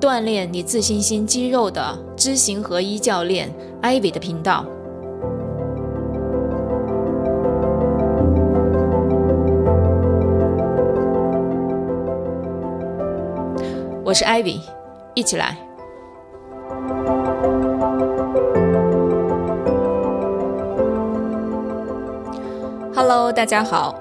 [0.00, 4.64] 锻炼你自信心肌肉的知行合一教练 Ivy 的频道。
[14.02, 14.58] 我是 Ivy，
[15.14, 15.58] 一起来。
[22.94, 24.00] Hello，大家好，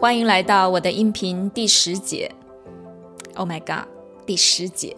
[0.00, 2.28] 欢迎来到我的音频第十节。
[3.36, 3.86] Oh my god，
[4.26, 4.96] 第十节，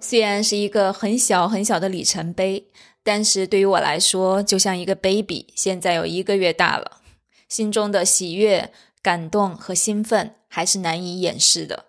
[0.00, 2.66] 虽然是一个很小很小的里程碑，
[3.02, 7.00] 但是对于我来说，就像一个 baby，现在有一个月大了，
[7.48, 11.86] 心中的喜悦、感动和兴奋还是难以掩饰的。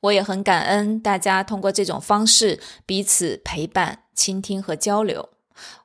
[0.00, 5.30] 我也很感恩大家通过这种方式彼此陪伴、倾听和交流。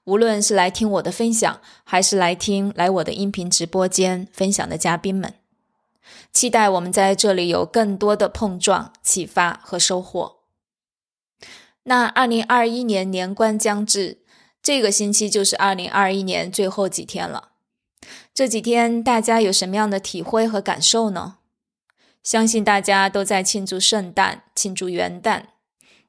[0.03, 5.33] 无论是来听我的分享，还是来听来我的音频直播间分享的嘉宾们，
[6.33, 10.40] 期待我们在这里有更多的碰撞、启发和收获。
[11.83, 14.19] 那二零二一年年关将至，
[14.61, 17.49] 这个星期就是二零二一年最后几天了。
[18.33, 21.37] 这几天大家有什么样的体会和感受呢？
[22.23, 25.45] 相信大家都在庆祝圣诞、庆祝元旦。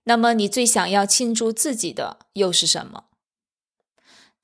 [0.05, 3.05] 那么你最想要庆祝自己的又是什么？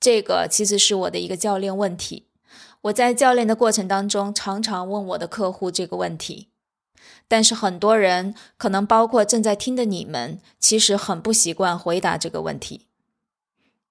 [0.01, 2.29] 这个其实是我的一个教练问题。
[2.83, 6.49] 我在教练的过程当中，常常问我的客户这个问题。
[7.27, 12.87] 但是很多人，可能包括正在听的你们，其实很不习惯回答这个问题，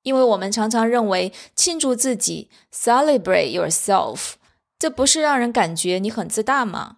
[0.03, 4.33] 因为我们常常认为庆祝自己 （celebrate yourself）
[4.79, 6.97] 这不是让人感觉你很自大吗？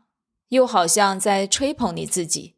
[0.49, 2.55] 又好像在吹捧你自己，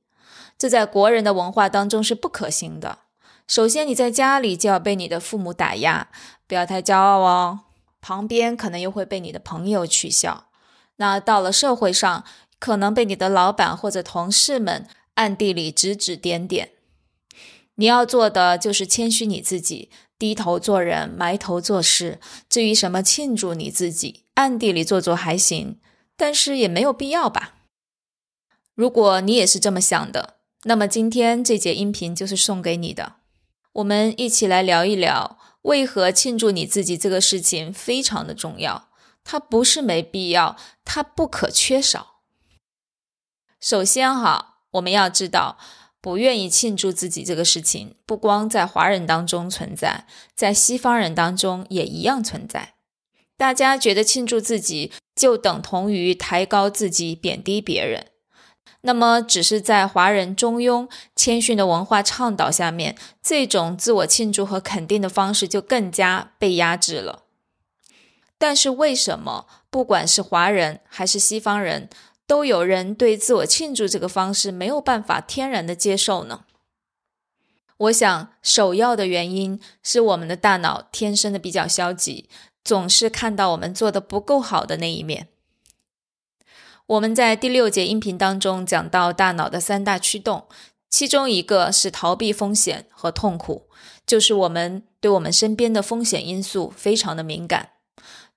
[0.57, 2.99] 这在国人的文化当中是不可行的。
[3.47, 6.07] 首先，你在家里就要被你的父母打压，
[6.47, 7.61] 不要太骄傲哦。
[7.99, 10.45] 旁边可能又会被你的朋友取笑。
[10.95, 12.23] 那到了社会上，
[12.61, 14.85] 可能被你的老板或者同事们
[15.15, 16.69] 暗地里指指点点。
[17.75, 19.89] 你要做的就是谦虚你自己，
[20.19, 22.19] 低头做人，埋头做事。
[22.47, 25.79] 至于什么庆祝你自己，暗地里做做还行，
[26.15, 27.55] 但是也没有必要吧。
[28.75, 30.35] 如果你也是这么想的，
[30.65, 33.15] 那么今天这节音频就是送给你的。
[33.73, 38.89] 我们一起来聊一聊，为何庆祝你自己这个事情非常的重要。
[39.23, 40.55] 它不是没必要，
[40.85, 42.10] 它不可缺少。
[43.61, 45.59] 首先哈，我们要知道，
[46.01, 52.73] 不愿意庆祝自己这个事情，不光在华人当中存在，在西方人当中也一样存在。
[53.37, 58.07] 大家觉得庆祝自己就等同于抬高自己，贬低别人。
[58.81, 67.25] 那么，只是在华人中庸、谦逊的文化倡导下面，这种自我庆祝和肯定的方式就更加被压制了。
[68.39, 71.89] 但是，为什么不管是华人还是西方人，
[72.31, 76.45] 都有人对自我庆祝这个方式没有办法天然的接受呢？
[77.75, 82.29] 我想，首要的原因是我们的大脑天生的比较消极，
[82.63, 85.27] 总是看到我们做的不够好的那一面。
[86.85, 90.45] 我们在第六节音频当中讲到大脑的三大驱动，
[90.89, 93.67] 其中一个是逃避风险和痛苦，
[94.07, 97.71] 就是我们对我们身边的风险因素非常的敏感。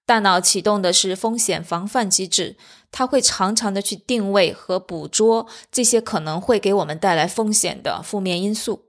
[0.07, 2.57] 大脑启动的是风险防范机制，
[2.91, 8.85] 它会常常的去定位和捕捉这些可能会给我们带来风险的负面因素。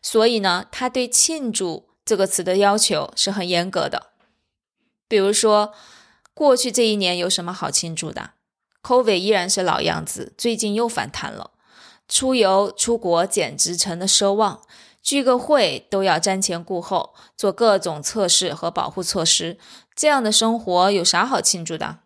[0.00, 4.12] 所以呢，它对庆祝这个词的要求是很严格的。
[5.08, 5.72] 比如说，
[6.32, 8.30] 过去这一年有什么好庆祝的
[8.82, 11.50] ？Covid 依然是老样子，最近又反弹了。
[12.08, 14.62] 出游出国简直成了奢望，
[15.02, 19.58] 聚个会都要瞻前顾后，做各种测试和保护措施。
[19.94, 21.98] 这样的生活有啥好庆祝的？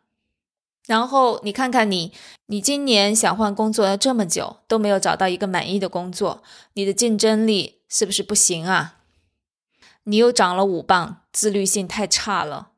[0.86, 2.12] 然后你看看你，
[2.46, 6.42] 你今年想换工作了这么久，都没有找到一个满意的工作，
[6.74, 8.94] 你的竞争力是不是不行啊？
[10.04, 12.70] 你又长了五磅，自律性太差了。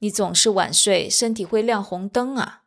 [0.00, 2.62] 你总是晚睡，身体会亮红灯啊。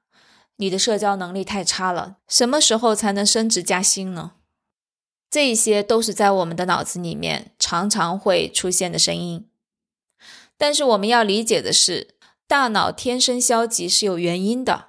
[0.55, 4.31] 你的社交能力太差了，什么时候才能升职加薪呢？
[5.29, 9.47] 这些都是在我们的脑子里面常常会出现的声音。
[10.57, 12.15] 但是我们要理解的是，
[12.47, 14.85] 大脑天生消极是有原因的。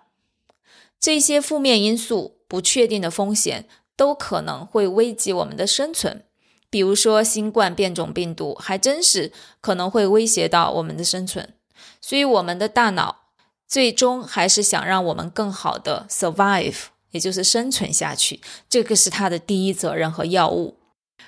[1.01, 6.25] 这些负面因素、不确定的风险都可能会危及我们的生存，
[6.71, 11.55] 比如说新冠变种病毒，还真是可能会威胁到我们的生存，
[12.01, 13.25] 所以我们的大脑
[13.67, 16.77] 最终还是想让我们更好的 survive，
[17.17, 20.77] 也就是生存下去，这个是它的第一责任和要务。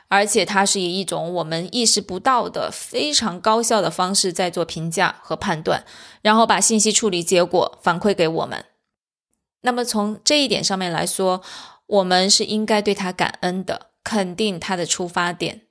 [0.08, 5.84] 而且它是以一种我们意识不到的非常高效的方式在做评价和判断，
[6.22, 8.64] 然后把信息处理结果反馈给我们。
[9.62, 11.42] 那么从这一点上面来说，
[11.86, 15.62] 我们是应该对它感恩的，肯定它的出发点。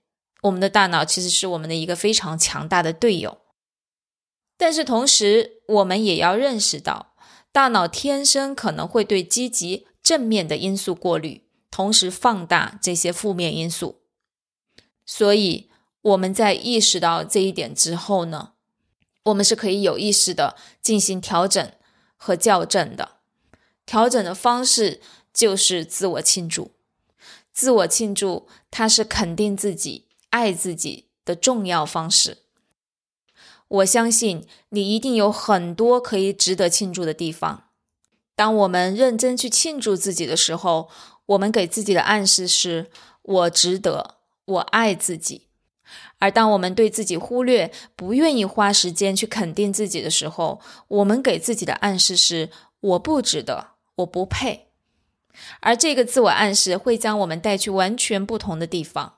[0.43, 3.39] 我们的大脑其实是我们的一个非常强大的队友，
[4.57, 7.13] 但是同时我们也要认识到，
[7.51, 14.03] 大脑天生可能会对积极正面的因素过滤，同时放大这些负面因素。
[15.05, 15.69] 所以
[16.01, 18.53] 我们在意识到这一点之后呢，
[19.23, 21.73] 我们是可以有意识的进行调整
[22.15, 23.17] 和校正的。
[23.85, 25.01] 调整的方式
[25.33, 26.71] 就是自我庆祝。
[27.51, 32.37] 自我庆祝，它是肯定自己、爱自己的重要方式。
[33.67, 37.66] 我相信你一定有很多可以值得庆祝的地方。
[38.37, 40.89] 当我们认真去庆祝自己的时候，
[41.25, 42.89] 我们给自己的暗示是：
[43.21, 44.15] 我值得。
[44.47, 45.49] 我爱自己，
[46.19, 52.49] 而当我们对自己忽略、不愿意花时间去肯定自己的时候，我们给自己的暗示是
[52.79, 54.69] “我不值得，我不配”。
[55.59, 59.15] 而这个自我暗示会将我们带去完全不同的地方。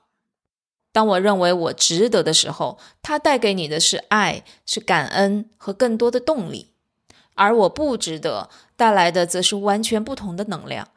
[0.90, 6.72] 当我认为我值得的时候，它带给你的是爱、是感恩和更多的动力；
[7.40, 10.88] 而我不值得带来的则是完全不同的能量，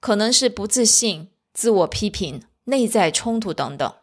[0.00, 2.42] 可能是不自信、自我批评。
[2.66, 3.94] 内在冲突等等，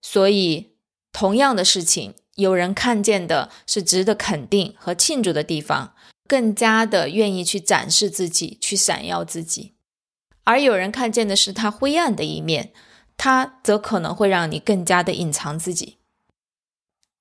[0.00, 0.76] 所以
[1.12, 5.96] 同样的事情，有人看见的是值得肯定和庆祝的地方，
[6.28, 9.72] 更加的愿意去展示自己，去闪耀自己；
[10.44, 12.72] 而有人看见的是他灰暗的一面，
[13.16, 15.98] 他则可能会让你更加的隐藏自己。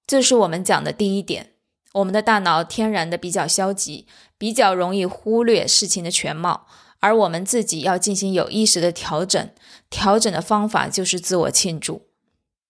[0.06, 1.54] 这是我们讲的第一点，
[1.94, 4.08] 我们的大脑天然的比较消极，
[4.38, 6.68] 比较容易忽略事情的全貌。
[7.00, 9.50] 而我们自己要进行有意识的调整，
[9.90, 12.08] 调整的方法就是自我庆祝。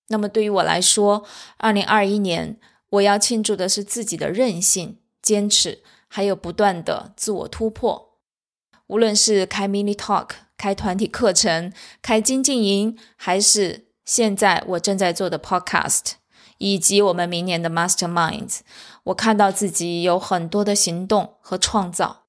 [0.08, 1.26] 那么对于我来说，
[1.58, 2.58] 二零二一年
[2.90, 8.18] 我要庆祝的是自己的韧性、坚持，还有不断的自我突破。
[8.88, 11.72] 无论是开 mini talk、开团体课程、
[12.02, 16.14] 开精进营，还是现在我正在做的 podcast，
[16.58, 18.60] 以及我们明年的 masterminds，
[19.04, 22.26] 我看到自己有很多的行动和创造。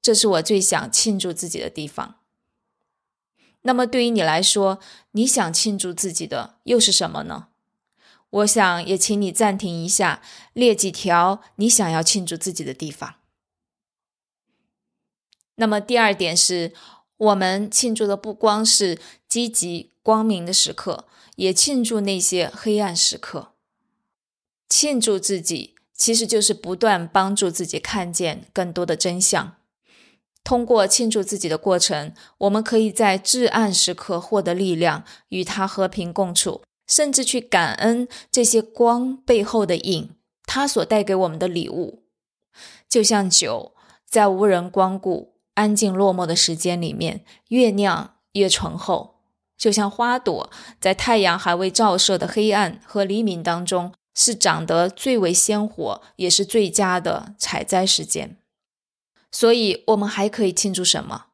[0.00, 2.16] 这是我最想庆祝自己的地方。
[3.62, 4.78] 那么对于你来说，
[5.12, 7.48] 你想庆祝自己的又是什么呢？
[8.28, 10.20] 我想也请你暂停一下，
[10.52, 13.14] 列几条你想要庆祝自己的地方。
[15.54, 16.74] 那么第二点是，
[17.16, 21.06] 我们庆祝的不光是积极光明的时刻，
[21.36, 23.52] 也庆祝那些黑暗时刻。
[24.68, 29.56] 庆祝自己，其实就是不断帮助自己看见更多的真相。
[30.42, 40.10] 通过庆祝自己的过程，我们可以在至暗时刻获得力量，与它和平共处，甚至去感恩这些光背后的影，
[40.44, 42.02] 它所带给我们的礼物。
[42.88, 43.72] 就像酒，
[44.06, 49.22] 在无人光顾、安静落寞的时间里面，越酿越醇厚；
[49.56, 58.36] 就像花朵，在太阳还未照射的黑暗和黎明当中，是长得最为鲜活，也是最佳的采摘时间。
[59.30, 61.26] 所以，我们还可以庆祝什么？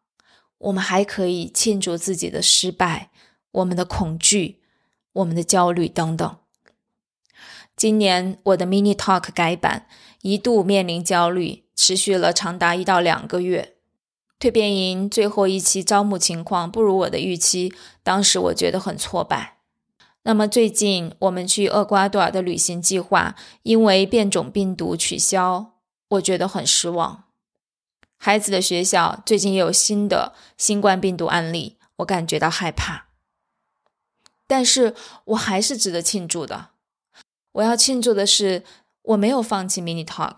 [0.58, 3.10] 我们还可以庆祝自己的失败、
[3.52, 4.60] 我们的恐惧、
[5.12, 6.36] 我们的焦虑等等。
[7.76, 9.86] 今年我的 Mini Talk 改版
[10.22, 13.76] 一度面临焦虑，持续了长达一到两个月。
[14.38, 19.59] 蜕变营最后一期招募情况不如我的预期，当时我觉得很挫败。
[20.22, 25.72] 那么最近我们去厄瓜多尔的旅行计划因为变种病毒取消，
[26.08, 27.24] 我觉得很失望。
[28.18, 33.06] 孩子的学校最近也有新的新冠病毒案例，我感觉到害怕。
[34.46, 36.70] 但是我还是值得庆祝的。
[37.52, 38.62] 我要庆祝的是，
[39.02, 40.36] 我没有放弃 Mini Talk。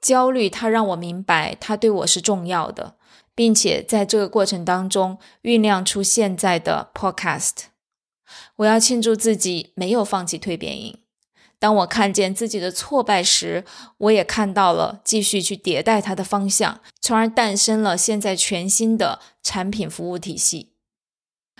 [0.00, 2.96] 焦虑它让我明白，它对我是重要的，
[3.34, 7.69] 并且在这个过程当中酝酿出现在的 Podcast。
[8.56, 10.98] 我要庆祝自己没有放弃蜕变营。
[11.58, 13.64] 当我看见自己的挫败时，
[13.98, 20.72] 我也看到了继续去迭代它的方向，从而诞生了现在全新的产品服务体系。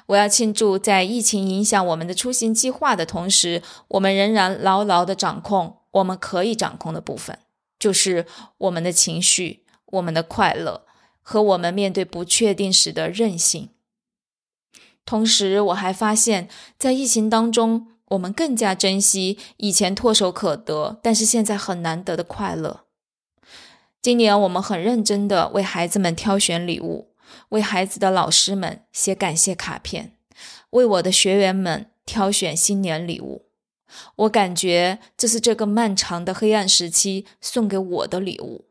[0.06, 7.38] 我要庆祝，在疫情影响我们的出行计划的同时，我们仍然牢牢的掌控我们可以掌控的部分，
[7.78, 8.24] 就是
[8.56, 10.86] 我们的情绪、我们的快乐
[11.20, 13.68] 和我们面对不确定时的韧性。
[15.10, 16.48] 同时，我还发现，
[16.78, 22.82] 在疫情当中，我们更加珍惜以前唾手可得，但是现在很难得的快乐。
[24.00, 27.08] 今年，我们很认真的为孩子们挑选礼物，
[27.48, 30.12] 为孩子的老师们写感谢卡片，
[30.70, 33.46] 为我的学员们挑选新年礼物。
[34.14, 38.66] 我感觉这是这个漫长的黑暗时期送给我的礼物。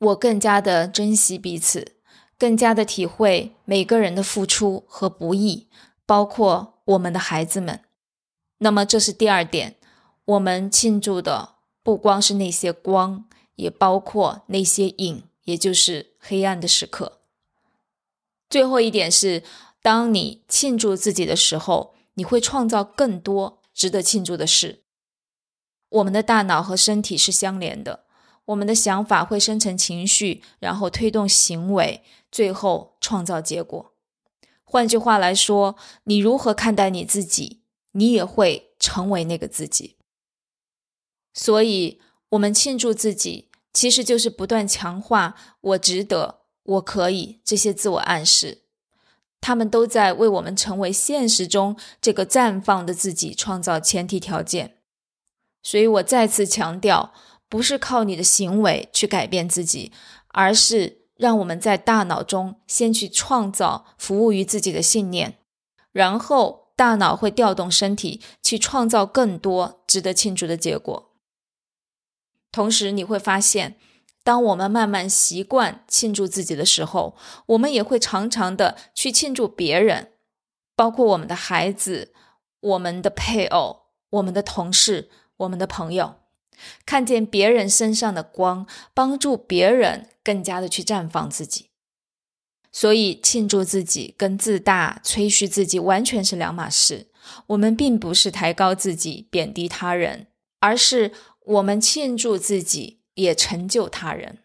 [0.00, 1.95] 我更加的珍惜彼此。
[2.38, 5.68] 更加的体会每个人的付出和不易，
[6.04, 7.80] 包括我们的孩子们。
[8.58, 9.76] 那么，这是第二点，
[10.24, 13.24] 我们庆祝的不光是那些光，
[13.56, 17.20] 也包括那些影，也就是黑暗的时刻。
[18.48, 19.42] 最后一点是，
[19.82, 24.82] 当你庆祝自己的时候，你会创造更多值得庆祝的事。
[25.88, 28.04] 我们的大脑和身体是相连的。
[28.46, 32.04] 我们的想法会生成情绪，然后推动行为，
[32.36, 33.94] 最后创造结果。
[34.62, 35.74] 换句话来说，
[36.04, 37.62] 你如何看待你自己，
[37.92, 39.96] 你也会成为那个自己。
[41.32, 46.40] 所以，我们庆祝自己，其实就是不断强化“我值得
[46.76, 48.64] ”“我可以”这些自我暗示，
[49.40, 54.76] 他们都在为我们成为现实中这个绽放的自己创造前提条件。
[55.62, 57.14] 所以我再次强调。
[57.48, 59.92] 不是靠你的行为去改变自己，
[60.32, 65.38] 而是让我们在大脑中先去创造服务于自己的信念，
[65.92, 71.12] 然后大脑会调动身体去创造更多值得庆祝的结果。
[72.52, 73.76] 同时，你会发现，
[74.22, 80.12] 当我们慢慢习惯庆祝自己的时候，我们也会常常的去庆祝别人，
[80.74, 82.12] 包括我们的孩子、
[82.60, 86.16] 我们的配偶、我们的同事、我们的朋友。
[86.84, 91.70] 看见别人身上的光，帮助别人更加的去绽放自己。
[92.72, 97.06] 所以，庆祝自己跟自大、吹嘘自己完全是两码事。
[97.46, 100.26] 我们并不是抬高自己、贬低他人，
[100.60, 104.38] 而是我们庆祝自己，也成就他人。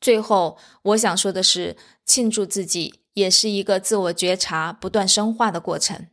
[0.00, 6.06] 最后，我想说的是，庆祝自己也是一个自我觉察、不断深化的过程。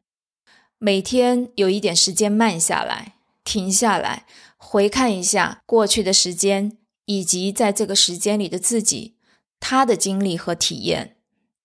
[0.78, 4.26] 每天有一点时间慢下来，停下来。
[4.68, 9.16] 回看一下过去的时间，以及在这个时间里的自己，
[9.60, 11.18] 他的经历和体验，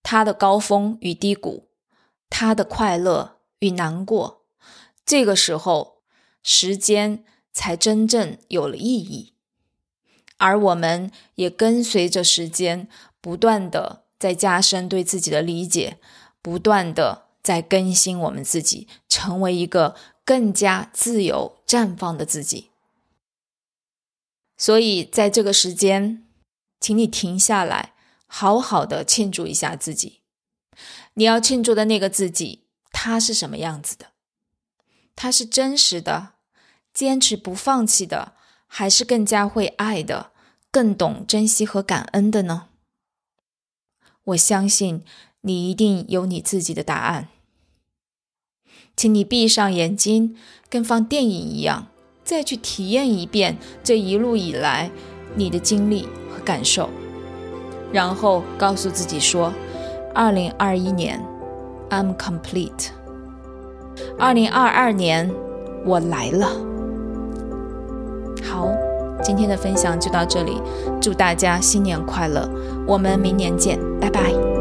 [0.03, 1.69] 他的高峰与低谷，
[2.29, 4.45] 他的快乐与难过，
[5.03, 6.03] 这个时候，
[6.43, 9.33] 时间才真正有了意义，
[10.37, 12.87] 而我们也跟随着时间，
[13.19, 15.97] 不断的在加深对自己的理解，
[16.41, 22.70] 不断的在更新我们自己，成为一个更加自由绽放的自己。
[24.61, 26.23] 所以，在这个时间，
[26.79, 27.95] 请你停下来，
[28.27, 30.21] 好好的庆祝一下自己。
[31.15, 34.11] 你要庆祝的那个自己，他是什么样子的？
[35.15, 36.33] 他是真实的、
[36.93, 38.35] 坚持不放弃的，
[38.67, 40.31] 还是更加会爱的、
[40.69, 42.67] 更懂珍惜和感恩的呢？
[44.25, 45.03] 我相信
[45.41, 47.29] 你一定有你自己的答案。
[48.95, 50.37] 请你闭上眼睛，
[50.69, 51.90] 跟放电影一样。
[52.23, 54.89] 再去体验一遍这一路以来
[55.35, 56.89] 你的经历和感受，
[57.91, 59.51] 然后告诉自己说
[60.13, 61.19] ：“二零二一年
[61.89, 62.89] ，I'm complete。
[64.17, 65.29] 二零二二年，
[65.85, 66.47] 我来了。”
[68.43, 68.69] 好，
[69.23, 70.61] 今天的分享就到这里，
[71.01, 72.49] 祝大家新年快乐，
[72.87, 74.60] 我们明年见，拜拜。